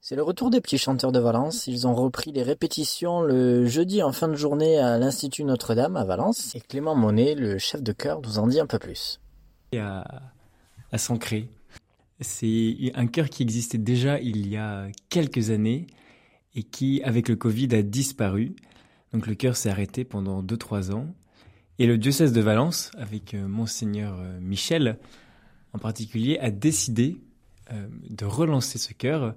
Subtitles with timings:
[0.00, 1.66] C'est le retour des petits chanteurs de Valence.
[1.66, 6.04] Ils ont repris les répétitions le jeudi en fin de journée à l'Institut Notre-Dame à
[6.04, 6.54] Valence.
[6.54, 9.20] Et Clément Monet, le chef de chœur, nous en dit un peu plus.
[9.76, 10.24] À,
[10.92, 10.98] à.
[12.20, 15.86] C'est un chœur qui existait déjà il y a quelques années
[16.54, 18.54] et qui, avec le Covid, a disparu.
[19.12, 21.06] Donc le chœur s'est arrêté pendant 2-3 ans.
[21.78, 24.98] Et le diocèse de Valence, avec euh, monseigneur euh, Michel
[25.72, 27.18] en particulier, a décidé
[27.72, 29.34] euh, de relancer ce chœur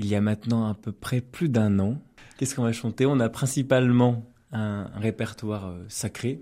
[0.00, 2.00] il y a maintenant à peu près plus d'un an.
[2.36, 3.06] Qu'est-ce qu'on va chanter?
[3.06, 6.40] On a principalement un, répertoire euh, sacré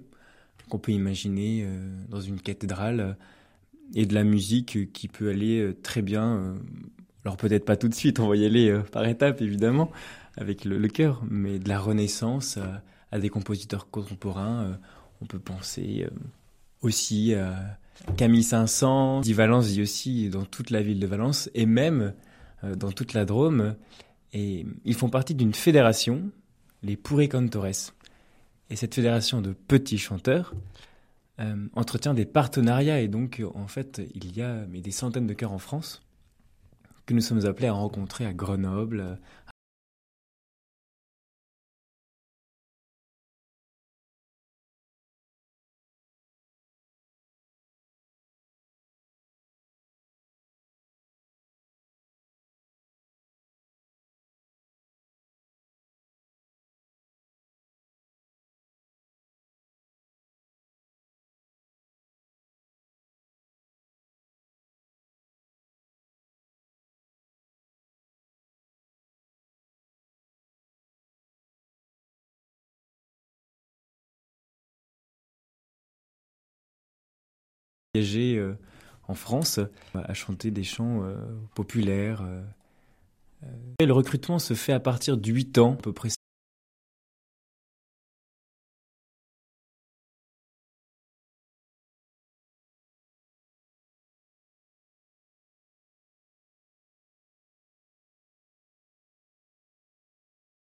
[0.69, 3.17] qu'on peut imaginer euh, dans une cathédrale
[3.95, 6.57] et de la musique qui peut aller très bien.
[7.25, 9.91] alors peut-être pas tout de suite, on va y aller par étapes évidemment
[10.37, 12.59] avec le, chœur, mais de la Renaissance
[13.11, 14.79] à, des compositeurs contemporains.
[15.23, 16.06] on peut penser
[16.83, 17.79] aussi à
[18.17, 22.11] Camille Saint-Saëns, dit Valence dit aussi dans toute la ville de Valence, et même euh,
[22.62, 23.77] dans toute la Drôme.
[24.33, 26.30] Et ils font partie d'une fédération,
[26.83, 27.92] les Pourri Cantores.
[28.70, 30.55] Et cette fédération de petits chanteurs
[31.41, 33.01] euh, entretient des partenariats.
[33.01, 36.03] Et donc, en fait, il y a mais des centaines de chœurs en France
[37.06, 39.19] que nous sommes appelés à rencontrer à Grenoble,
[77.97, 78.55] Euh,
[79.08, 79.61] en France
[79.94, 81.17] à chanter des chants euh,
[81.55, 82.22] populaires.
[82.22, 82.42] Euh,
[83.80, 86.11] le recrutement se fait à partir de 8 ans, à peu près.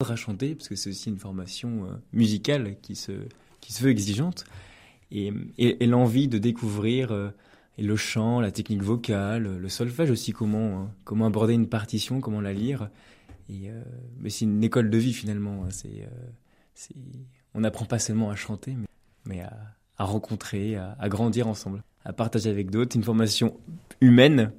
[0.07, 3.13] à chanter parce que c'est aussi une formation musicale qui se
[3.63, 4.45] qui se veut exigeante
[5.15, 7.31] et, l'envie de découvrir euh,
[7.79, 12.41] le chant, la technique vocale, le solfège aussi, comment, hein, comment aborder une partition, comment
[12.41, 12.91] la lire.
[13.49, 13.83] Et, euh,
[14.19, 15.65] mais c'est une école de vie finalement.
[15.65, 15.69] Hein.
[15.87, 16.07] Euh,
[17.55, 18.77] on n'apprend pas seulement à chanter,
[19.25, 22.97] mais, à, rencontrer, à, grandir ensemble, à partager avec d'autres.
[22.97, 23.57] Une formation
[24.01, 24.51] humaine.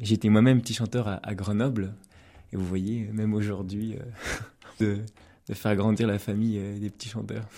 [0.00, 1.94] j'étais moi-même petit chanteur à, Grenoble.
[2.52, 3.96] Et vous voyez, même aujourd'hui,
[4.80, 5.00] de,
[5.52, 7.48] faire grandir la famille des petits chanteurs.